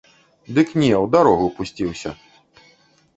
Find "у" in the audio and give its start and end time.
1.03-1.09